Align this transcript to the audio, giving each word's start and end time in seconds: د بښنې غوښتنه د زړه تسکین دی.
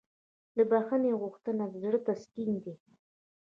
د 0.57 0.57
بښنې 0.71 1.11
غوښتنه 1.21 1.63
د 1.69 1.73
زړه 1.83 1.99
تسکین 2.07 2.51
دی. 2.63 2.73